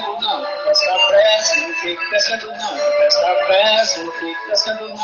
[0.00, 4.38] não, pesca pressa, não fique não, pesca pressa, não fique
[4.68, 4.96] não.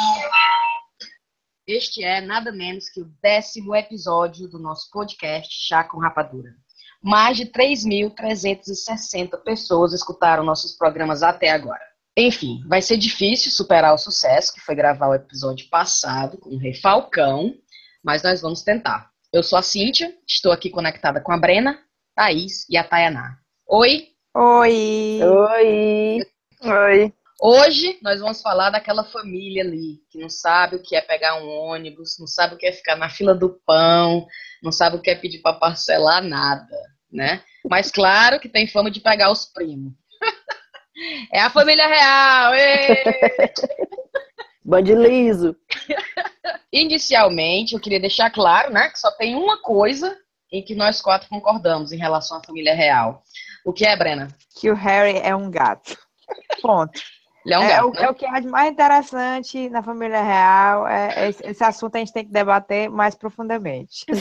[1.67, 6.51] Este é nada menos que o décimo episódio do nosso podcast Chá com Rapadura.
[7.03, 11.81] Mais de 3.360 pessoas escutaram nossos programas até agora.
[12.17, 16.59] Enfim, vai ser difícil superar o sucesso que foi gravar o episódio passado com o
[16.59, 17.55] Rei Falcão,
[18.05, 19.11] mas nós vamos tentar.
[19.33, 21.79] Eu sou a Cíntia, estou aqui conectada com a Brena,
[22.15, 23.39] Thaís e a Tayaná.
[23.67, 24.12] Oi!
[24.35, 25.21] Oi!
[25.23, 26.21] Oi!
[26.63, 27.15] Oi!
[27.39, 31.47] Hoje nós vamos falar daquela família ali que não sabe o que é pegar um
[31.47, 34.27] ônibus, não sabe o que é ficar na fila do pão,
[34.63, 36.75] não sabe o que é pedir para parcelar nada,
[37.13, 37.43] né?
[37.69, 39.93] Mas claro que tem fama de pegar os primos.
[41.31, 42.55] é a família real!
[44.65, 45.55] Bande liso!
[46.73, 50.17] Inicialmente, eu queria deixar claro, né, que só tem uma coisa
[50.51, 53.23] em que nós quatro concordamos em relação à família real.
[53.65, 54.29] O que é, Brena?
[54.59, 55.97] Que o Harry é um gato.
[56.61, 57.01] Ponto.
[57.45, 58.03] Ele é um é, gato, o, né?
[58.03, 60.87] é o que é de mais interessante na família real.
[60.87, 64.07] É, esse, esse assunto a gente tem que debater mais profundamente.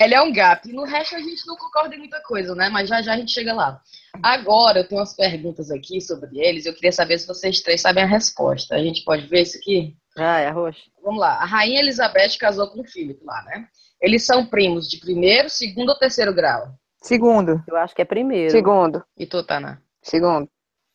[0.00, 0.68] Ele é um gato.
[0.68, 2.68] E no resto a gente não concorda em muita coisa, né?
[2.68, 3.80] Mas já já a gente chega lá.
[4.22, 6.64] Agora eu tenho umas perguntas aqui sobre eles.
[6.66, 8.74] Eu queria saber se vocês três sabem a resposta.
[8.74, 9.96] A gente pode ver isso aqui?
[10.16, 10.82] Ah, é roxo.
[11.02, 11.34] Vamos lá.
[11.34, 13.66] A rainha Elizabeth casou com o Philip lá, né?
[14.00, 16.74] Eles são primos de primeiro, segundo ou terceiro grau?
[17.04, 17.62] Segundo.
[17.68, 18.50] Eu acho que é primeiro.
[18.50, 19.04] Segundo.
[19.18, 19.82] E tu, Tana?
[20.00, 20.48] Segundo.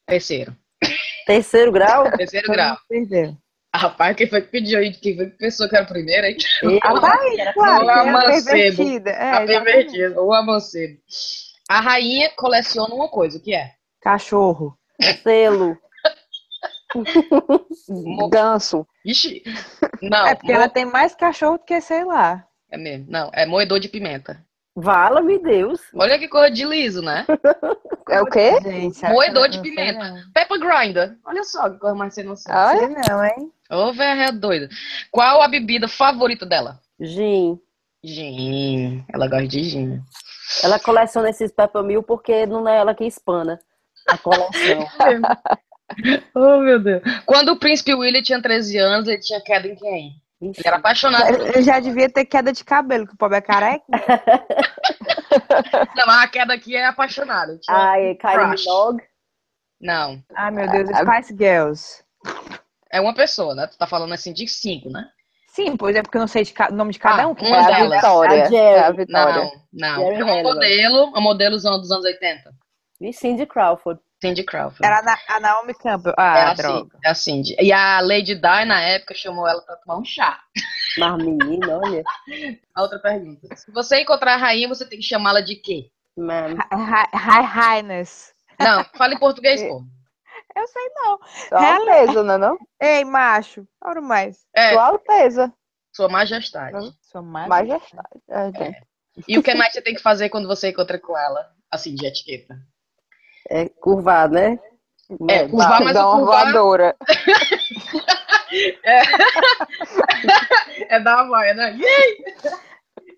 [0.07, 0.55] Terceiro.
[1.27, 2.09] Terceiro grau?
[2.17, 2.77] Terceiro Todo grau.
[3.71, 4.91] Ah, rapaz, quem foi que pediu aí?
[4.91, 6.23] Quem foi que pensou que era o primeiro
[6.89, 7.83] tá aí, claro.
[7.83, 8.03] Ou a
[8.41, 9.11] que é.
[9.11, 10.19] É, a pervertida.
[10.19, 10.97] Ou a Mancebo.
[11.69, 13.73] A rainha coleciona uma coisa, o que é?
[14.01, 14.75] Cachorro.
[15.21, 15.77] Selo.
[18.31, 18.87] Ganso.
[19.05, 19.43] Ixi.
[20.01, 22.43] Não, é porque mo- ela tem mais cachorro do que, sei lá.
[22.71, 23.05] é mesmo.
[23.07, 24.43] Não, é moedor de pimenta.
[24.75, 25.81] Vala-me Deus.
[25.93, 27.25] Olha que coisa de liso, né?
[28.09, 28.59] É o quê?
[28.61, 29.99] Gente, Moedor não de pimenta.
[29.99, 30.31] não.
[30.33, 31.17] Pepper grinder.
[31.25, 32.53] Olha só que coisa mais sem noção.
[32.53, 33.51] Ah, Sei não, hein?
[33.69, 34.69] Ô, velha doida.
[35.11, 36.79] Qual a bebida favorita dela?
[36.99, 37.59] Gin.
[38.03, 39.05] Gin.
[39.13, 40.01] Ela gosta de gin.
[40.63, 43.59] Ela coleciona esses Peppa Mil porque não é ela que espana
[44.07, 44.87] a coleção.
[46.33, 47.01] oh, meu Deus.
[47.25, 50.13] Quando o príncipe William tinha 13 anos, ele tinha queda em quem?
[50.41, 51.27] Ele era apaixonado.
[51.29, 53.83] Ele já devia ter queda de cabelo, que o pobre é careca.
[55.95, 56.85] Não, mas a queda aqui é
[57.57, 58.47] tinha- Ai, Kylie.
[58.57, 59.03] Minogue.
[59.81, 60.21] Não.
[60.35, 62.03] Ai, meu Deus, Ah, Spice Girls.
[62.91, 63.67] É uma pessoa, né?
[63.67, 65.05] Tu tá falando assim de cinco, né?
[65.47, 67.35] Sim, pois é porque eu não sei o nome de cada Ah, um.
[67.35, 67.89] que uma É a.
[67.89, 68.43] Vitória.
[68.43, 68.55] A Jerry.
[68.55, 69.43] É a Vitória.
[69.43, 69.95] Não, não.
[70.05, 70.53] Jerry É uma Halliwell.
[70.53, 72.51] modelo, uma modelozão dos anos 80.
[73.01, 73.99] E Cindy Crawford.
[74.21, 74.85] Cindy Crawford.
[74.85, 76.11] Era a Na- a Naomi Campbell.
[76.11, 76.79] é, Ah, a droga.
[76.89, 77.55] Cindy, é a Cindy.
[77.59, 80.39] E a Lady Di, na época, chamou ela pra tomar um chá.
[80.97, 82.03] Mas menina, olha.
[82.75, 83.55] A outra pergunta.
[83.55, 85.89] Se você encontrar a rainha, você tem que chamá-la de quê?
[86.17, 86.55] Ma'am.
[87.13, 88.33] High Highness.
[88.59, 89.83] Não, fala em português, pô.
[90.55, 91.19] Eu sei não.
[91.47, 92.57] Sua Ela- Alteza, não é não?
[92.81, 93.65] Ei, macho.
[93.81, 94.39] Ora mais.
[94.53, 95.53] É, Sua Alteza.
[95.95, 96.91] sua majestade.
[97.01, 97.47] Sou mais.
[97.47, 98.21] Majestade.
[98.29, 98.75] É, tem.
[99.27, 101.45] E o que mais você tem que fazer quando você encontra com ela?
[101.71, 102.55] Assim, de etiqueta.
[103.49, 104.59] É curvado, né?
[105.27, 106.95] É, curvar, mas Dá uma curvar voadora.
[110.89, 111.75] é dar uma vaia, né?
[111.75, 112.17] E aí?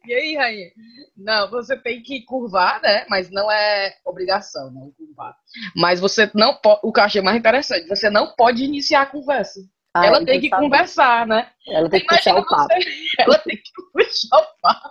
[0.05, 0.69] E aí, rainha?
[1.15, 3.05] Não, você tem que curvar, né?
[3.09, 5.35] Mas não é obrigação, não curvar.
[5.75, 6.79] Mas você não pode.
[6.83, 9.59] O que eu achei mais interessante, você não pode iniciar a conversa.
[9.93, 11.51] Ah, ela tem que conversar, né?
[11.67, 12.73] Ela tem que puxar Imagina o papo.
[12.73, 12.89] você,
[13.19, 14.89] ela tem que puxar o papo.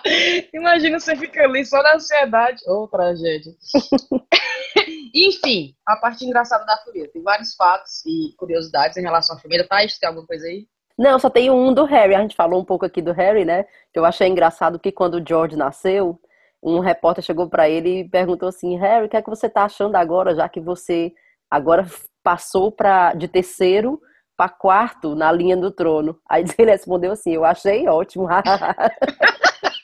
[0.54, 2.62] Imagina você fica ali só na ansiedade.
[2.66, 3.52] Ô, tragédia.
[5.14, 7.10] Enfim, a parte engraçada da família.
[7.12, 9.66] Tem vários fatos e curiosidades em relação à família.
[9.68, 10.66] Thaís, tem alguma coisa aí?
[10.98, 12.14] Não, só tem um do Harry.
[12.14, 13.64] A gente falou um pouco aqui do Harry, né?
[13.92, 16.18] Que eu achei engraçado que quando o George nasceu,
[16.62, 19.64] um repórter chegou pra ele e perguntou assim: Harry, o que é que você tá
[19.64, 21.12] achando agora, já que você
[21.50, 21.86] agora
[22.22, 24.00] passou pra, de terceiro
[24.36, 26.18] para quarto na linha do trono?
[26.28, 28.28] Aí ele respondeu assim: Eu achei ótimo.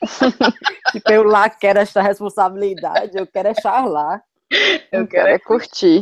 [0.91, 4.21] tipo, eu lá quero esta responsabilidade, eu quero estar lá.
[4.91, 6.01] Eu Quero é curtir.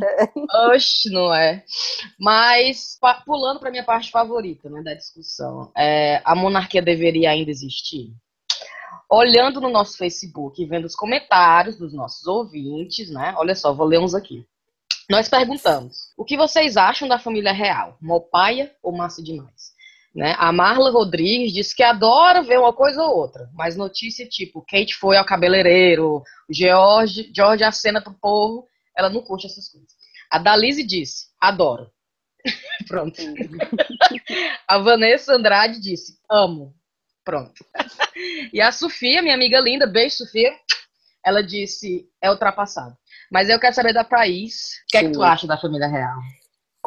[0.71, 1.65] Oxe, não é.
[2.17, 8.13] Mas, pulando para minha parte favorita né, da discussão, é, a monarquia deveria ainda existir?
[9.11, 13.33] Olhando no nosso Facebook e vendo os comentários dos nossos ouvintes, né?
[13.37, 14.45] Olha só, vou ler uns aqui.
[15.09, 17.97] Nós perguntamos: o que vocês acham da família real?
[18.01, 19.76] Mopaia ou massa demais?
[20.17, 20.33] Né?
[20.39, 24.95] A Marla Rodrigues disse que adora ver uma coisa ou outra, mas notícia tipo Kate
[24.95, 28.67] foi ao cabeleireiro, George, George acena pro povo,
[28.97, 29.91] ela não curte essas coisas.
[30.31, 31.91] A Dalise disse, adoro.
[32.87, 33.21] Pronto.
[34.67, 36.73] A Vanessa Andrade disse, amo.
[37.23, 37.63] Pronto.
[38.51, 40.51] E a Sofia, minha amiga linda, beijo, Sofia.
[41.23, 42.97] ela disse é ultrapassado.
[43.31, 44.79] Mas eu quero saber da Thaís.
[44.85, 46.17] O que é que tu acha da família real?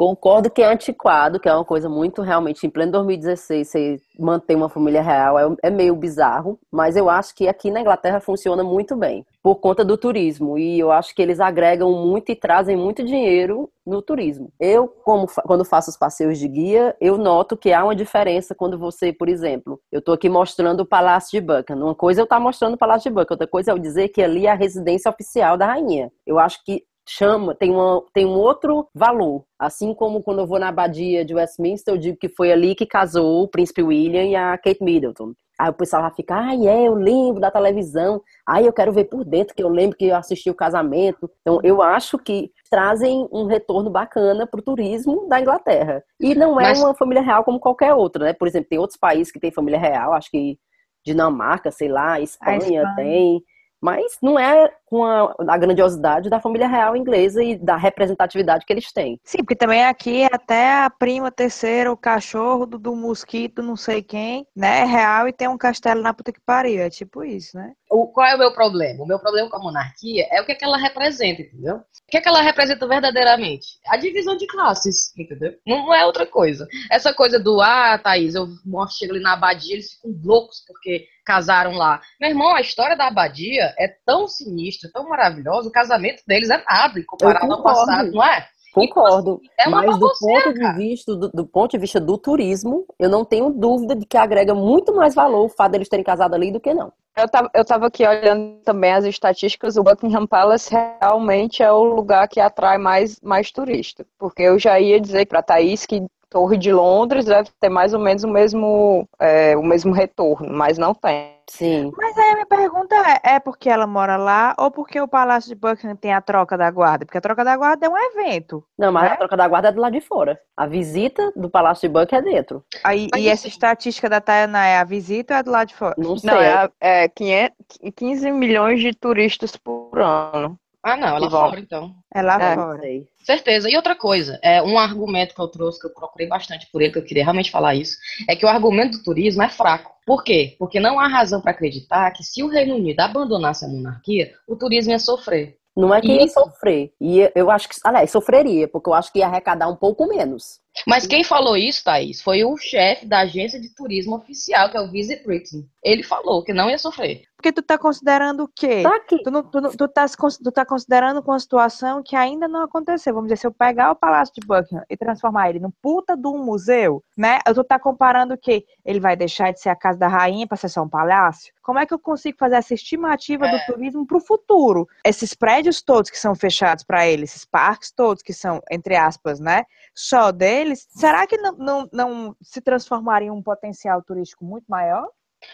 [0.01, 4.55] Concordo que é antiquado, que é uma coisa muito realmente, em pleno 2016, você manter
[4.55, 8.63] uma família real é, é meio bizarro, mas eu acho que aqui na Inglaterra funciona
[8.63, 12.75] muito bem, por conta do turismo, e eu acho que eles agregam muito e trazem
[12.75, 14.51] muito dinheiro no turismo.
[14.59, 18.79] Eu, como quando faço os passeios de guia, eu noto que há uma diferença quando
[18.79, 21.85] você, por exemplo, eu estou aqui mostrando o Palácio de Buckingham.
[21.85, 24.09] Uma coisa é eu estar mostrando o Palácio de Buckingham, outra coisa é eu dizer
[24.09, 26.11] que ali é a residência oficial da rainha.
[26.25, 26.83] Eu acho que
[27.17, 29.43] chama, tem, uma, tem um outro valor.
[29.59, 32.85] Assim como quando eu vou na abadia de Westminster, eu digo que foi ali que
[32.85, 35.33] casou o príncipe William e a Kate Middleton.
[35.59, 38.19] Aí o pessoal vai ficar, ai, é, eu lembro da televisão.
[38.47, 41.29] Ai, eu quero ver por dentro, que eu lembro que eu assisti o casamento.
[41.41, 46.01] Então, eu acho que trazem um retorno bacana para o turismo da Inglaterra.
[46.19, 48.33] E não é Mas- uma família real como qualquer outra, né?
[48.33, 50.57] Por exemplo, tem outros países que têm família real, acho que
[51.05, 52.93] Dinamarca, sei lá, Espanha, Espanha.
[52.95, 53.43] tem.
[53.81, 58.73] Mas não é com a, a grandiosidade da família real inglesa e da representatividade que
[58.73, 59.17] eles têm.
[59.23, 63.77] Sim, porque também aqui é até a prima terceira, o cachorro do, do mosquito, não
[63.77, 64.81] sei quem, né?
[64.81, 66.81] É real e tem um castelo na puta que pariu.
[66.81, 67.71] É tipo isso, né?
[67.89, 69.01] O, qual é o meu problema?
[69.01, 71.77] O meu problema com a monarquia é o que, é que ela representa, entendeu?
[71.77, 73.79] O que, é que ela representa verdadeiramente?
[73.87, 75.53] A divisão de classes, entendeu?
[75.65, 76.67] Não, não é outra coisa.
[76.91, 78.47] Essa coisa do, ah, Thaís, eu
[78.89, 82.01] chego ali na abadia, eles ficam loucos porque casaram lá.
[82.19, 86.63] Meu irmão, a história da abadia é tão sinistra, tão maravilhosa, o casamento deles é
[86.63, 88.47] nada em comparado ao passado, não é?
[88.73, 89.41] Concordo.
[89.59, 93.09] É uma mas do ponto, de vista, do, do ponto de vista do turismo, eu
[93.09, 96.51] não tenho dúvida de que agrega muito mais valor o fato deles terem casado ali
[96.51, 96.91] do que não.
[97.17, 101.83] Eu tava, eu tava aqui olhando também as estatísticas, o Buckingham Palace realmente é o
[101.83, 104.05] lugar que atrai mais, mais turista.
[104.17, 106.01] Porque eu já ia dizer para Thaís que
[106.31, 110.77] Torre de Londres deve ter mais ou menos o mesmo, é, o mesmo retorno, mas
[110.77, 111.35] não tem.
[111.49, 111.91] Sim.
[111.97, 115.49] Mas aí a minha pergunta é, é porque ela mora lá ou porque o Palácio
[115.49, 117.05] de Buckingham tem a troca da guarda?
[117.05, 118.63] Porque a troca da guarda é um evento.
[118.79, 119.09] Não, mas Né?
[119.11, 120.39] a troca da guarda é do lado de fora.
[120.55, 122.63] A visita do Palácio de Buckingham é dentro.
[122.81, 125.75] Aí, Mas e essa estatística da Tayana é a visita ou é do lado de
[125.75, 125.95] fora?
[125.97, 126.29] Não sei.
[126.31, 127.55] Não, é, é 500,
[127.93, 130.57] 15 milhões de turistas por ano.
[130.81, 131.49] Ah, não, ela Que bom.
[131.49, 131.91] fora, então.
[132.13, 132.55] É lá É.
[132.55, 132.79] Fora.
[132.79, 133.10] sei.
[133.23, 133.69] Certeza.
[133.69, 136.91] E outra coisa, é um argumento que eu trouxe, que eu procurei bastante por ele,
[136.91, 137.97] que eu queria realmente falar isso,
[138.27, 139.91] é que o argumento do turismo é fraco.
[140.05, 140.55] Por quê?
[140.57, 144.55] Porque não há razão para acreditar que se o Reino Unido abandonasse a monarquia, o
[144.55, 145.57] turismo ia sofrer.
[145.75, 146.91] Não é que ia sofrer.
[146.99, 150.59] E eu acho que, aliás, sofreria, porque eu acho que ia arrecadar um pouco menos.
[150.87, 154.81] Mas quem falou isso, Thaís, foi o chefe da agência de turismo oficial, que é
[154.81, 155.67] o Visit Britain.
[155.83, 157.23] Ele falou que não ia sofrer.
[157.35, 158.83] Porque tu tá considerando o quê?
[158.83, 159.17] Tá aqui.
[159.23, 162.61] Tu, não, tu, não- tu, tá, tu tá considerando com uma situação que ainda não
[162.61, 163.15] aconteceu.
[163.15, 166.27] Vamos dizer, se eu pegar o Palácio de Buckingham e transformar ele num puta de
[166.27, 167.39] um museu, né?
[167.43, 168.63] Tu tá comparando o quê?
[168.85, 171.51] Ele vai deixar de ser a casa da rainha para ser só um palácio?
[171.63, 173.65] Como é que eu consigo fazer essa estimativa do É.
[173.65, 174.87] turismo para o futuro?
[175.03, 179.39] Esses prédios todos que são fechados para ele, esses parques todos que são, entre aspas,
[179.39, 179.63] né?
[179.95, 180.31] Só
[180.63, 185.07] deles, será que não, não, não se transformaria em um potencial turístico muito maior?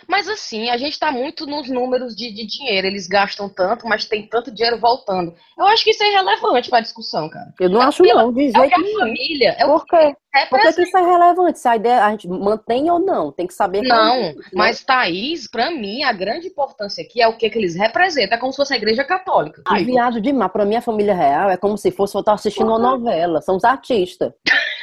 [0.05, 2.85] Mas assim, a gente está muito nos números de, de dinheiro.
[2.87, 5.33] Eles gastam tanto, mas tem tanto dinheiro voltando.
[5.57, 7.53] Eu acho que isso é irrelevante para a discussão, cara.
[7.57, 8.99] Eu não É acho, pela- não, de É que a nenhum.
[8.99, 10.13] família, é o Por quê?
[10.13, 11.57] que Por que, isso é relevante?
[11.59, 13.87] Se a ideia a gente mantém ou não, tem que saber.
[13.87, 14.41] qual Não, é, né?
[14.53, 18.35] mas Thaís, pra mim, a grande importância aqui é o que, que eles representam.
[18.37, 19.61] É como se fosse a igreja católica.
[19.65, 20.51] Ah, viagem demais.
[20.51, 23.41] Pra mim, a família real é como se fosse eu estar assistindo uma novela.
[23.41, 24.33] São os artistas.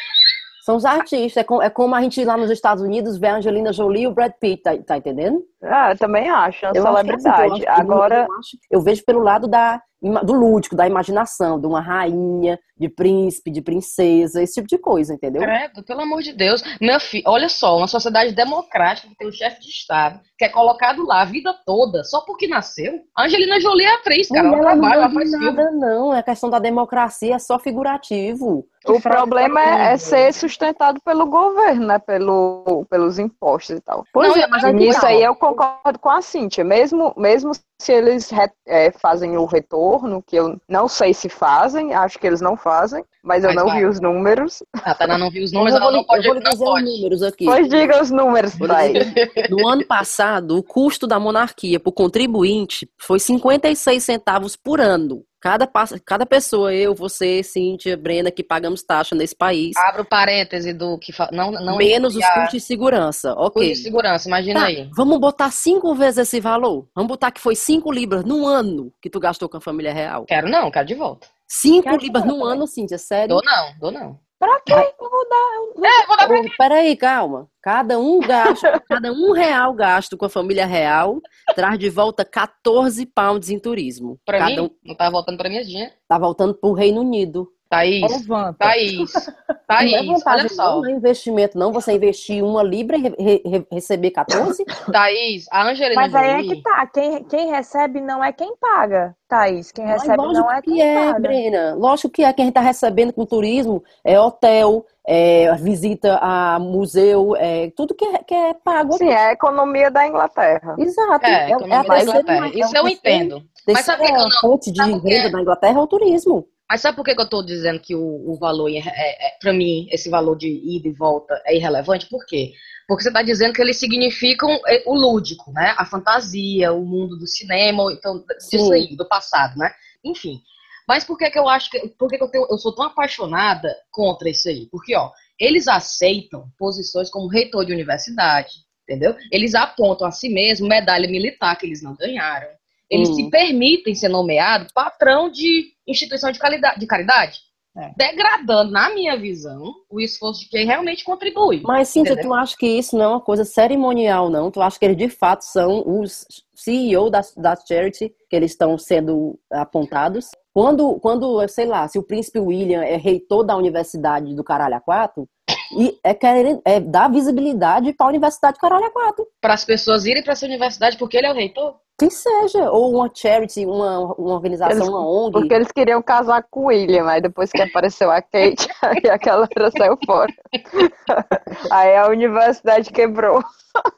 [0.65, 1.37] São os artistas.
[1.43, 4.07] É, co- é como a gente lá nos Estados Unidos ver a Angelina Jolie e
[4.07, 5.43] o Brad Pitt, tá, tá entendendo?
[5.63, 7.67] Ah, eu também acho, é uma Eu acho é assim, eu celebridade.
[7.69, 9.79] acho- eu não- Agora, eu, acho- eu vejo pelo lado da,
[10.23, 15.13] do lúdico, da imaginação, de uma rainha, de príncipe, de princesa, esse tipo de coisa,
[15.15, 15.43] entendeu?
[15.43, 16.63] Credo, pelo amor de Deus.
[16.81, 20.49] Meu filho, olha só, uma sociedade democrática que tem um chefe de Estado que é
[20.49, 23.01] colocado lá a vida toda, só porque nasceu.
[23.17, 24.49] A Angelina Jolie é atriz, cara.
[24.49, 25.57] Ela não trabalha, ela manda em faz filme.
[25.57, 26.11] nada, não.
[26.13, 28.67] A questão da democracia é só figurativo.
[28.87, 31.99] O problema é, é ser sustentado pelo governo, né?
[31.99, 34.05] Pelo, pelos impostos e tal.
[34.13, 35.09] Pois Não, é, mas aí Nisso tá.
[35.09, 36.65] aí eu concordo com a Cíntia.
[36.65, 41.93] Mesmo, mesmo se eles re- é, fazem o retorno, que eu não sei se fazem,
[41.95, 43.81] acho que eles não fazem, mas eu Mas não vai.
[43.81, 44.63] vi os números.
[44.85, 46.83] A Tana não viu os Eu números, vou, ela não pode eu vou dizer os
[46.85, 47.45] números aqui.
[47.45, 49.13] Pois diga os números, Vou dizer.
[49.51, 55.23] No ano passado, o custo da monarquia por contribuinte foi 56 centavos por ano.
[55.45, 55.71] Cada,
[56.07, 60.97] cada pessoa, eu, você, Cíntia, Brena, que pagamos taxa nesse país, Abre o parêntese do
[60.99, 63.29] que não, não menos os custos de segurança.
[63.35, 63.69] custo Ok.
[63.69, 64.89] de segurança, imagina Tá, aí.
[64.97, 66.89] vamos botar cinco vezes esse valor.
[66.95, 70.25] Vamos botar que foi cinco libras no ano que tu gastou com a família real.
[70.25, 71.27] Quero não, quero de volta.
[71.47, 72.43] Cinco Quero libras também.
[72.43, 73.29] ano, Cíntia, sério?
[73.37, 74.19] Dou não, dou não.
[74.45, 74.95] Pra quê?
[75.01, 75.55] Eu vou dar.
[75.57, 77.49] eu- É, vou dar pra Ô, Peraí, calma.
[77.63, 81.19] Cada um gasto, cada um real gasto com a família real
[81.55, 84.19] traz de volta 14 pounds em turismo.
[84.27, 85.93] Pra cada mim, um não tá voltando pra minha dinheiro.
[86.07, 87.49] tá voltando pro Reino Unido.
[87.75, 88.59] Thaís, Levanta.
[88.59, 89.13] Thaís,
[89.69, 90.77] não é Thaís, olha só.
[90.77, 91.73] não, é investimento, não.
[91.73, 94.65] Você investir uma libra e re- re- re- receber 14?
[94.91, 96.57] Thaís, a Angelina Mas aí é Jolie...
[96.57, 96.87] que tá.
[96.87, 99.73] Quem, quem recebe não é quem paga, Thaís.
[99.73, 101.21] Quem Mas recebe não é que quem é, paga.
[101.21, 101.75] Brena.
[101.75, 102.33] Lógico que é.
[102.33, 108.19] Quem está recebendo com turismo é hotel, é visita a museu, é tudo que é,
[108.19, 108.93] que é pago.
[108.95, 110.77] Sim, é a economia da Inglaterra.
[110.79, 111.27] Exato.
[111.27, 112.47] É, economia a da Inglaterra.
[112.47, 113.43] é Isso a eu entendo.
[113.67, 116.47] Mas sabe que que eu terceira fonte de renda da Inglaterra é o turismo.
[116.71, 119.39] Mas sabe por que, que eu tô dizendo que o, o valor, é, é, é,
[119.41, 122.09] pra mim, esse valor de ida e volta é irrelevante?
[122.09, 122.53] Por quê?
[122.89, 125.75] Porque você tá dizendo que eles significam é, o lúdico, né?
[125.77, 129.71] A fantasia, o mundo do cinema, então, disso aí, do passado, né?
[130.03, 130.41] Enfim.
[130.87, 132.85] Mas por que que eu acho que, por que que eu, tenho, eu sou tão
[132.85, 134.67] apaixonada contra isso aí?
[134.71, 138.53] Porque, ó, eles aceitam posições como reitor de universidade,
[138.83, 139.17] entendeu?
[139.31, 142.49] Eles apontam a si mesmo medalha militar que eles não ganharam.
[142.91, 143.15] Eles Hum.
[143.15, 147.41] se permitem ser nomeados patrão de instituição de, calidade, de caridade,
[147.77, 147.91] É.
[147.97, 151.61] degradando, na minha visão, o esforço de quem realmente contribui.
[151.65, 154.51] Mas, Cíntia, tu acha que isso não é uma coisa cerimonial, não?
[154.51, 156.25] Tu acha que eles de fato são os
[156.55, 160.31] CEO da, da charity que eles estão sendo apontados?
[160.53, 164.81] Quando, quando, sei lá, se o príncipe William é reitor da universidade do Caralho a
[164.81, 165.29] Quatro,
[165.77, 169.27] e é, querer, é dar visibilidade para a universidade do Caralho a Quatro.
[169.41, 171.75] Para as pessoas irem para essa universidade porque ele é o reitor?
[171.97, 175.33] Que seja, ou uma charity, uma, uma organização, Eles- uma ONG.
[175.33, 179.43] Porque eles queriam casar com o William, aí depois que apareceu a Kate, aí aquela
[179.43, 180.33] outra saiu fora.
[181.71, 183.43] Aí a universidade quebrou.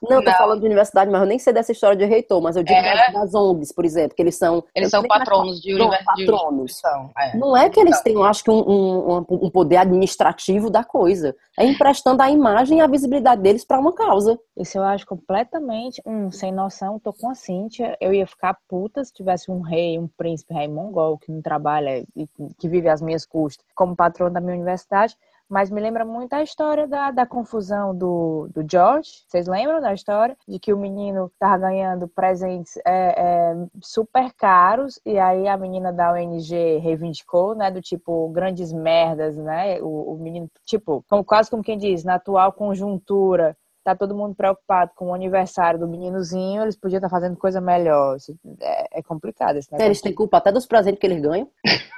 [0.03, 0.39] Não, tô Não.
[0.39, 3.13] falando de universidade, mas eu nem sei dessa história de reitor, mas eu digo É.
[3.13, 4.65] das, das ONGs, por exemplo, que eles são.
[4.75, 6.25] Eles eu são patronos de universidade.
[6.27, 6.81] patronos.
[7.19, 7.37] É.
[7.37, 8.03] Não é que eles Então.
[8.05, 11.37] tenham, acho que, um, um, um- um poder administrativo da coisa.
[11.59, 14.39] É emprestando a imagem e a visibilidade deles para uma causa.
[14.57, 16.99] Isso eu acho completamente um sem noção.
[16.99, 17.86] Tô com a Cíntia.
[18.01, 22.05] Eu ia ficar puta se tivesse um rei, um príncipe, rei mongol, que não trabalha
[22.15, 22.29] e
[22.59, 25.17] que vive às minhas custas, como patrono da minha universidade.
[25.49, 29.23] Mas me lembra muito a história da, da confusão do, do George.
[29.29, 30.37] Vocês lembram da história?
[30.47, 35.93] De que o menino tava ganhando presentes é, é, super caros e aí a menina
[35.93, 37.71] da ONG reivindicou, né?
[37.71, 39.81] Do tipo, grandes merdas, né?
[39.81, 44.35] O, o menino, tipo, como, quase como quem diz, na atual conjuntura tá todo mundo
[44.35, 48.17] preocupado com o aniversário do meninozinho, eles podiam estar fazendo coisa melhor.
[48.17, 49.87] Isso É, é complicado esse negócio.
[49.87, 51.49] Eles têm culpa até dos presentes que eles ganham.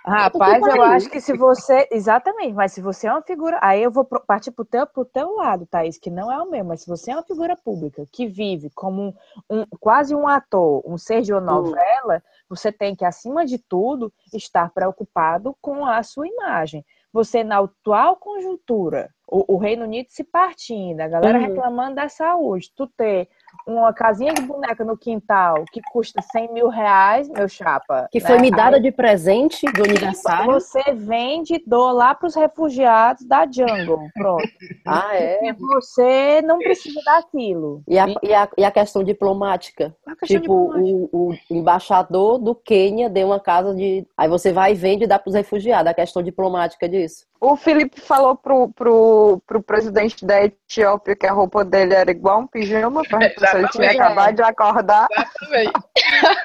[0.04, 1.88] Rapaz, eu acho que se você.
[1.90, 3.59] Exatamente, mas se você é uma figura.
[3.62, 6.64] Aí eu vou partir pro teu, pro teu lado, Thaís, que não é o meu,
[6.64, 9.14] mas se você é uma figura pública que vive como
[9.50, 13.59] um, um- quase um ator, um ser de uma novela, você tem que, acima de
[13.59, 16.85] tudo, estar preocupado com a sua imagem.
[17.12, 21.47] Você, na atual conjuntura, o, o Reino Unido se partindo, a galera Uhum.
[21.47, 23.28] reclamando da saúde, tu ter
[23.66, 28.08] uma casinha de boneca no quintal que custa 100 mil reais, meu chapa.
[28.11, 28.26] Que né?
[28.26, 30.52] foi me Aí- dada de presente do aniversário.
[30.52, 34.08] você vende e doa lá para os refugiados da jungle.
[34.14, 34.42] Pronto.
[34.87, 35.47] Ah, é.
[35.49, 37.82] E você não precisa daquilo.
[37.87, 39.94] E a, e a, e a questão diplomática.
[40.06, 41.08] A questão Tipo, diplomática.
[41.12, 44.06] o, o embaixador do Quênia deu uma casa de.
[44.16, 45.90] Aí você vai e vende e dá para os refugiados.
[45.90, 47.26] A questão diplomática disso.
[47.40, 52.40] O Felipe falou pro, pro, pro presidente da Etiópia que a roupa dele era igual
[52.40, 55.06] um pijama, perguntou se ele tinha acabado de acordar.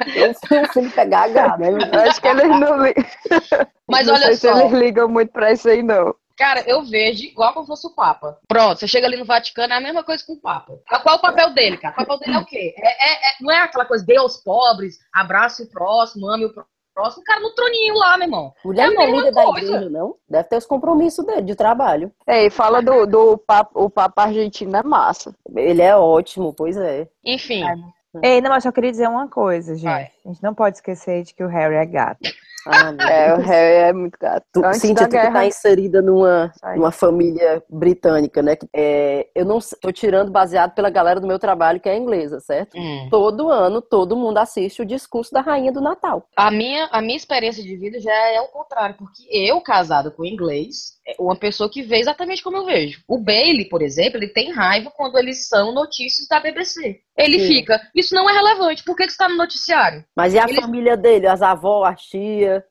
[0.06, 0.78] Exatamente.
[0.78, 1.72] Eu pegar né?
[1.72, 2.04] meu Eu Deus?
[2.04, 2.78] acho que eles não.
[3.90, 4.60] Mas não olha sei se só.
[4.60, 6.16] eles ligam muito pra isso aí, não.
[6.38, 8.40] Cara, eu vejo igual como fosse o Papa.
[8.48, 10.74] Pronto, você chega ali no Vaticano, é a mesma coisa com o Papa.
[11.04, 11.94] Qual é o papel dele, cara?
[11.94, 12.74] O papel dele é o quê?
[12.76, 16.54] É, é- é- não é aquela coisa, dê aos pobres, abrace o próximo, ame o
[16.54, 16.73] próximo.
[16.96, 18.54] O cara no troninho lá, meu irmão.
[18.64, 19.66] Mulher É não é líder da coisa.
[19.68, 20.16] igreja, não?
[20.30, 22.12] Deve ter os compromissos dele de trabalho.
[22.28, 25.36] Ei, fala do, do Papa, o Papa argentino é massa.
[25.56, 27.08] Ele é ótimo, pois é.
[27.26, 27.64] Enfim,
[28.22, 29.86] Ei, não, mas só queria dizer uma coisa, gente.
[29.86, 30.12] Vai.
[30.24, 32.30] A gente não pode esquecer de que o Harry é gato.
[32.66, 33.48] Ah, É, o Deus.
[33.48, 34.46] Harry é muito gato.
[34.54, 38.56] Tu, Antes Cíntia, tu tá inserida numa, numa família britânica, né?
[38.74, 42.78] É, eu não tô tirando baseado pela galera do meu trabalho que é inglesa, certo?
[42.78, 43.08] hum.
[43.10, 46.28] Todo ano, todo mundo assiste o discurso da rainha do Natal.
[46.36, 50.24] a, minha, a minha experiência de vida já é o contrário, porque eu, casado com
[50.26, 53.02] inglês, é uma pessoa que vê exatamente como eu vejo.
[53.08, 57.02] O Bailey, por exemplo, ele tem raiva quando eles são notícias da BBC.
[57.18, 57.48] Ele Sim.
[57.48, 60.04] fica, isso não é relevante, por que que isso tá no noticiário?
[60.16, 61.28] Mas e a Ele- família dele?
[61.28, 62.02] As avós, as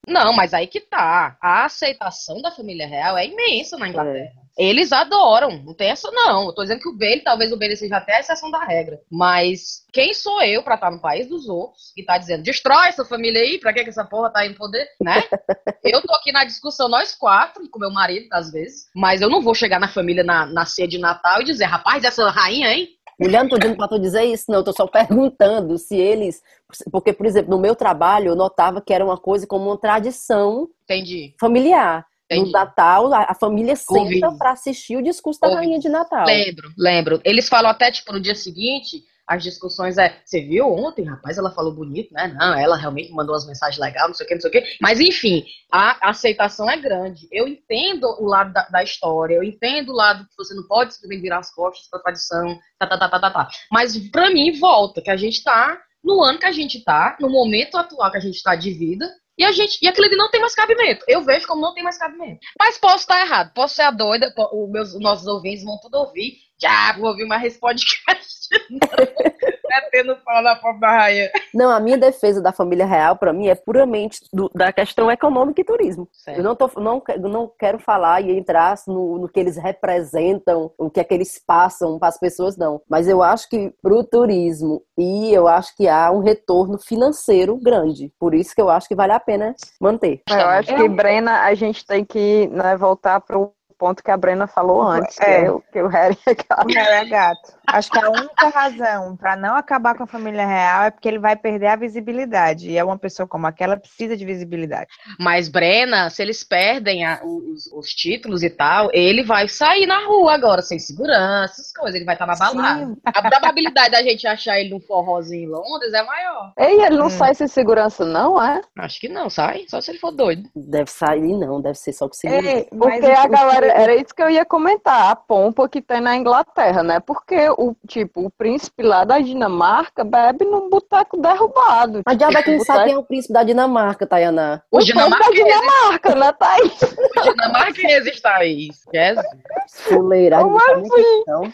[0.08, 1.36] Não, mas aí que tá.
[1.40, 4.42] A aceitação da família real é imensa na Inglaterra.
[4.56, 6.46] Eles adoram, não tem essa não.
[6.46, 9.00] Eu tô dizendo que o Bailey, talvez o Bailey seja até a exceção da regra.
[9.10, 13.04] Mas quem sou eu pra estar no país dos outros e tá dizendo, destrói essa
[13.04, 15.22] família aí, pra que que essa porra tá aí no poder, né?
[15.82, 19.40] eu tô aqui na discussão, nós quatro, com meu marido, às vezes, mas eu não
[19.40, 22.88] vou chegar na família na, na ceia de Natal e dizer, rapaz, essa rainha, hein?
[23.22, 24.58] Mulher, não tô dizendo pra tu dizer isso, não.
[24.58, 26.42] Eu tô só perguntando se eles.
[26.90, 30.68] Porque, por exemplo, no meu trabalho, eu notava que era uma coisa como uma tradição
[30.84, 31.34] Entendi.
[31.38, 32.06] familiar.
[32.26, 32.46] Entendi.
[32.46, 35.58] No Natal, a, família senta pra assistir o discurso da Ouvi.
[35.58, 36.26] rainha de Natal.
[36.26, 37.20] Lembro, lembro.
[37.24, 41.50] Eles falam até, tipo, no dia seguinte, as discussões é, você viu ontem, rapaz, ela
[41.50, 42.28] falou bonito, né?
[42.38, 44.76] Não, ela realmente mandou umas mensagens legais, não sei o que, não sei o que.
[44.78, 47.26] Mas, enfim, a aceitação é grande.
[47.32, 50.92] Eu entendo o lado da, da história, eu entendo o lado que você não pode
[50.92, 53.48] simplesmente virar as costas pra tradição, tá, tá, tá, tá, tá, tá.
[53.70, 57.30] Mas, pra mim, volta, que a gente tá no ano que a gente tá, no
[57.30, 59.08] momento atual que a gente tá de vida,
[59.38, 61.04] e a gente, e aquilo ali não tem mais cabimento.
[61.08, 62.40] Eu vejo como não tem mais cabimento.
[62.58, 65.96] Mas posso estar errado, posso ser a doida, os meus, os nossos ouvintes vão tudo
[65.96, 66.34] ouvir.
[66.60, 68.48] Já vou ouvir mais esse podcast.
[69.80, 71.30] Metendo pau na pobre da rainha.
[71.54, 75.60] Não, a minha defesa da família real, pra mim, é puramente do- da questão econômica
[75.60, 76.08] e turismo.
[76.26, 80.70] Eu não, tô, não, que- não quero falar e entrar no, no que eles representam,
[80.78, 82.80] o que é que eles passam para as pessoas, não.
[82.88, 88.12] Mas eu acho que pro turismo e eu acho que há um retorno financeiro grande.
[88.18, 90.22] Por isso que eu acho que vale a pena manter.
[90.28, 94.46] Eu acho que, Brena, a gente tem que né, voltar pro ponto que a Brena
[94.46, 95.44] falou antes, que, É.
[95.46, 95.50] é.
[95.50, 96.68] o- que o Harry é gato.
[96.70, 97.52] O Harry é gato.
[97.72, 101.18] Acho que a única razão pra não acabar com a família real é porque ele
[101.18, 102.70] vai perder a visibilidade.
[102.70, 104.88] E é uma pessoa como aquela precisa de visibilidade.
[105.18, 110.04] Mas, Brena, se eles perdem a- os, os títulos e tal, ele vai sair na
[110.06, 111.94] rua agora, sem segurança, essas coisas.
[111.96, 112.86] Ele vai estar na balada.
[112.86, 112.96] Sim.
[113.04, 116.52] A probabilidade da gente achar ele num forrozinho em Londres é maior.
[116.58, 117.10] Ei, ele não Hum.
[117.10, 118.60] sai sem segurança, não, é?
[118.78, 119.64] Acho que não, sai.
[119.68, 120.48] Só se ele for doido.
[120.54, 122.48] Deve sair, não, deve ser só com segurança.
[122.48, 126.16] Ei, Porque a galera, era isso que eu ia comentar, a pompa que tem na
[126.16, 127.00] Inglaterra, né?
[127.00, 132.02] Porque o tipo, o príncipe lá da Dinamarca bebe num boteco derrubado.
[132.04, 134.62] A diabo é quem sabe quem é o príncipe da Dinamarca, Tayaná.
[134.70, 136.82] O Os povo da Dinamarca, né, Thaís?
[136.82, 138.82] os dinamarqueses, Thaís.
[138.92, 139.26] Jesus.
[139.70, 141.52] Fuleiragem, Como não muita questão.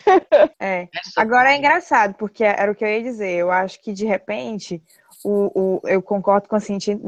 [0.58, 0.88] É.
[1.16, 3.36] Agora é engraçado, porque era o que eu ia dizer.
[3.36, 4.82] Eu acho que de repente
[5.24, 6.98] o, o- eu concordo com a Cintia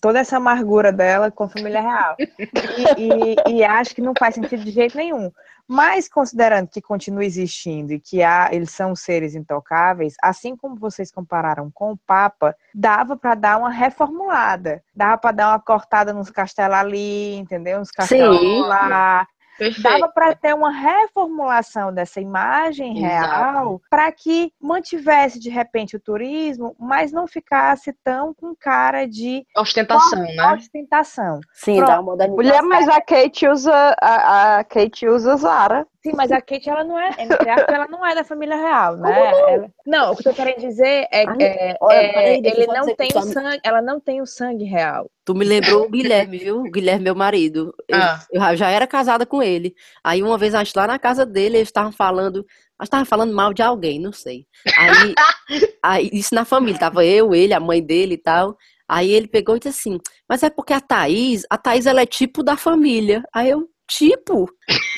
[0.00, 2.16] toda essa amargura dela com a família real.
[2.18, 5.30] E, e- e acho que não faz sentido de jeito nenhum.
[5.68, 11.10] Mas considerando que continua existindo e que há, eles são seres intocáveis, assim como vocês
[11.10, 14.80] compararam com o Papa, dava para dar uma reformulada.
[14.94, 17.80] Dava para dar uma cortada nos castelos ali, entendeu?
[17.80, 18.60] Uns castelos Sim.
[18.60, 19.26] lá.
[19.58, 19.82] Perfeito.
[19.82, 26.76] Dava para ter uma reformulação dessa imagem real para que mantivesse de repente o turismo,
[26.78, 30.52] mas não ficasse tão com cara de Ostentação, né?
[30.54, 31.40] ostentação.
[31.52, 31.88] Sim, Pronto.
[31.88, 32.36] dá uma modernização.
[32.36, 35.86] Mulher, mas a Kate usa a, a Kate usa Zara.
[36.10, 38.96] Sim, mas a Kate ela não é, entre aspas, ela não é da família real,
[38.96, 39.28] né?
[39.54, 42.94] Ela- não, o que eu tô querendo dizer é, Ai, é- é, ele não que
[42.94, 45.10] tem o sangue, ela não tem o sangue real.
[45.24, 46.60] Tu me lembrou o Guilherme, viu?
[46.60, 47.74] O Guilherme, meu marido.
[47.88, 48.20] Eu, Ah.
[48.32, 49.74] eu já- era casada com ele.
[50.04, 52.44] Aí uma vez, acho lá na casa dele, eles estavam falando.
[52.78, 54.46] Que estavam falando mal de alguém, não sei.
[54.78, 55.14] Aí,
[55.82, 58.56] aí, isso na família, tava eu, ele, a mãe dele e tal.
[58.88, 62.06] Aí ele pegou e disse assim: Mas é porque a Thaís, a Thaís ela é
[62.06, 63.24] tipo da família.
[63.34, 64.48] Aí eu, tipo?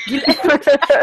[0.07, 0.35] Guilherme,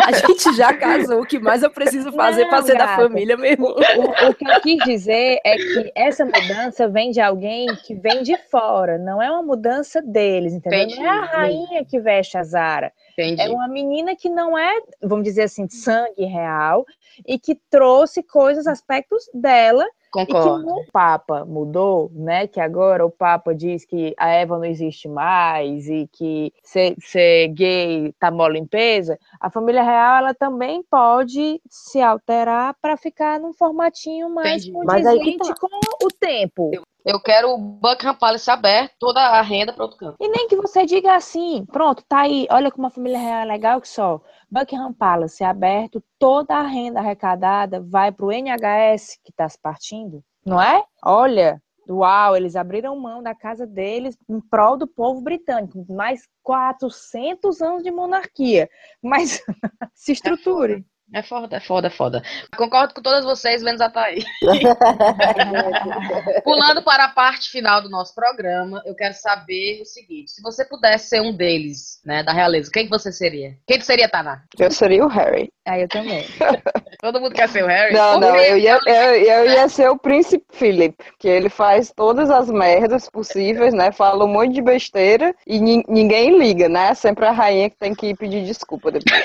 [0.05, 3.03] a gente já casou, o que mais eu preciso fazer Não, pra ser da gata.
[3.03, 3.67] família mesmo?
[3.67, 8.23] O, o que eu quis dizer é que essa mudança vem de alguém que vem
[8.23, 10.79] de fora, não é uma mudança deles, entendeu?
[10.79, 12.91] Entendi, Não é a rainha que veste a Zara.
[13.13, 13.41] Entendi.
[13.41, 16.85] É uma menina que não é, vamos dizer assim, de sangue real
[17.27, 19.85] e que trouxe coisas, aspectos dela
[20.21, 20.69] e que Concordo.
[20.69, 22.47] o Papa mudou, né?
[22.47, 27.47] Que agora o Papa diz que a Eva não existe mais e que ser, ser
[27.49, 29.19] gay tá mó limpeza.
[29.39, 34.85] A família real ela também pode se alterar para ficar num formatinho mais Entendi.
[34.85, 35.55] Mas aí condizente tá.
[35.59, 36.71] com o tempo.
[37.05, 40.15] Eu quero o Buckingham Palace aberto, toda a renda para outro canto.
[40.19, 43.45] E nem que você diga assim, pronto, tá aí, olha como a família real é
[43.45, 44.19] legal que só.
[44.49, 50.23] Buckingham Palace aberto, toda a renda arrecadada vai para o NHS que está se partindo,
[50.43, 50.83] não é?
[51.03, 57.61] Olha, uau, eles abriram mão da casa deles em prol do povo britânico, mais 400
[57.61, 58.67] anos de monarquia,
[58.99, 59.43] mas
[59.93, 60.83] se estruture.
[61.13, 62.23] É foda, é foda, é foda.
[62.57, 64.25] Concordo com todas vocês, menos a Thaís.
[66.43, 70.65] Pulando para a parte final do nosso programa, eu quero saber o seguinte: se você
[70.65, 73.55] pudesse ser um deles, né, da realeza, quem que você seria?
[73.67, 74.43] Quem que seria, Taná?
[74.57, 75.51] Eu seria o Harry.
[75.67, 76.23] Aí eu também.
[77.01, 77.93] Todo mundo quer ser o Harry?
[77.93, 81.91] Não, Por não, eu ia, eu, eu ia ser o príncipe Philip, que ele faz
[81.95, 83.91] todas as merdas possíveis, né?
[83.91, 86.93] Fala um monte de besteira e nin- ninguém liga, né?
[86.93, 89.21] Sempre a rainha que tem que pedir desculpa depois.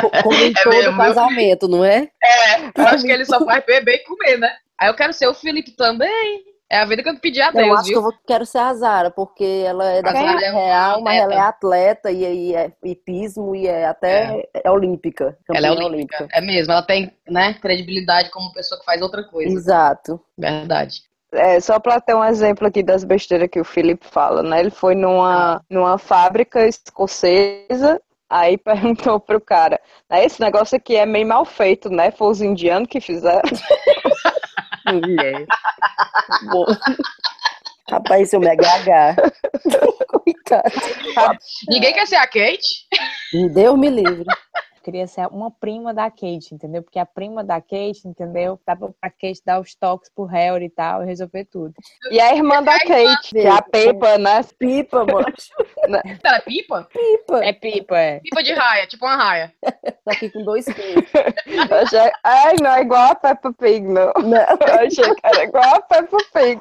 [0.00, 0.96] Co- Como em É todo mesmo, viu?
[0.96, 2.08] casamento, não é?
[2.76, 4.50] Eu acho que ele só faz beber e comer, né?
[4.78, 6.44] Aí eu quero ser o Felipe também.
[6.68, 7.98] É a vida que eu pedi a Eu Deus, acho que viu?
[7.98, 11.00] eu vou- quero ser a Zara, porque ela é da A Zara família é real,
[11.00, 12.10] mas ela é atleta.
[12.10, 15.38] e, e é hipismo e é até é olímpica.
[15.48, 16.28] Ela é campeã olímpica.
[16.32, 19.52] É mesmo, ela tem, né, credibilidade como pessoa que faz outra coisa.
[19.54, 20.20] Exato.
[20.36, 21.02] Verdade.
[21.32, 24.58] É, só para ter um exemplo aqui das besteiras que o Felipe fala, né?
[24.60, 28.00] Ele foi numa, numa fábrica escocesa,
[28.30, 28.56] aí
[29.08, 29.78] perguntou pro cara,
[30.10, 32.10] "Né, esse negócio aqui é meio mal feito, né?
[32.10, 33.42] Foi os indianos que fizeram.
[34.92, 35.46] Mulher.
[36.50, 36.66] Bom.
[37.88, 39.16] Rapaz, seu mega H.
[40.08, 41.38] Coitado.
[41.68, 42.86] Ninguém quer ser a Kate?
[43.52, 44.24] Deus me livre.
[44.86, 46.80] Queria ser uma prima da Kate, entendeu?
[46.80, 48.56] Porque a prima da Kate, entendeu?
[48.64, 51.74] Dá pra Kate dar os toques pro Harry e tal, resolver tudo.
[52.08, 54.44] E a irmã da Kate, que é a Peppa, né?
[54.56, 55.26] Pipa, mano.
[55.82, 56.88] Ela é pipa?
[56.92, 57.44] Pipa.
[57.44, 58.20] É pipa, é.
[58.20, 59.52] Pipa de raia, tipo uma raia.
[59.60, 60.94] Tá aqui com dois pés.
[61.82, 64.12] Achei- Ai, não é igual a Peppa Pig, não.
[64.22, 64.38] Não.
[64.38, 66.60] Eu achei que era igual a Peppa Pig.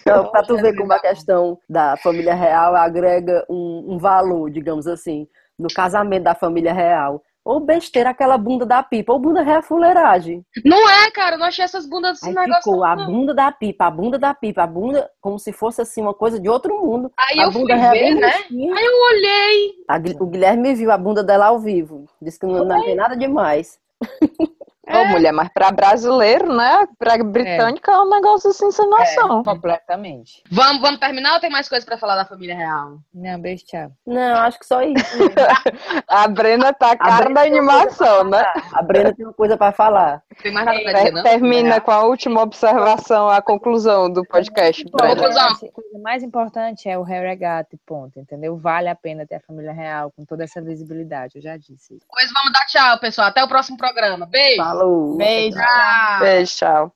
[0.00, 4.86] Então, pra tu ver como a questão da família real agrega um, um valor, digamos
[4.86, 7.22] assim, no casamento da família real.
[7.44, 10.42] Ou besteira aquela bunda da pipa, ou bunda real é fuleiragem.
[10.64, 12.62] Não é, cara, eu não achei essas bundas desse Aí negócio.
[12.62, 13.06] ficou a não.
[13.06, 16.40] bunda da pipa, a bunda da pipa, a bunda como se fosse assim uma coisa
[16.40, 17.12] de outro mundo.
[17.18, 18.32] Aí a eu fui bunda é ver, né?
[18.32, 19.74] Aí eu olhei.
[19.86, 22.06] A O Guilherme viu a bunda dela ao vivo.
[22.20, 23.78] Disse que não, não tem nada demais.
[24.86, 26.86] Ô, mulher, mas pra brasileiro, né?
[26.98, 29.42] Pra britânica é, um negócio assim sem noção.
[29.42, 30.42] Completamente.
[30.50, 32.98] Vamos, vamos terminar ou tem mais coisa pra falar da família real?
[33.12, 33.90] Não, beijo, tchau.
[34.06, 35.04] Não, acho que só isso.
[36.06, 38.44] A Brena tá a cara Brena da animação, né?
[38.72, 40.22] A Brena tem uma coisa pra falar.
[40.42, 41.22] Tem mais nada pra dizer, não?
[41.22, 45.16] Termina com a última observação, a conclusão do podcast, Brena.
[45.16, 45.48] Conclusão.
[45.48, 48.56] A coisa mais importante é o Harry é gato e ponto, entendeu?
[48.56, 51.98] Vale a pena ter a família real com toda essa visibilidade, eu já disse.
[52.08, 53.28] Pois vamos dar tchau, pessoal.
[53.28, 54.26] Até o próximo programa.
[54.26, 54.62] Beijo.
[54.78, 55.16] Falou.
[55.16, 55.58] Beijo.
[56.18, 56.92] Beijo, tchau.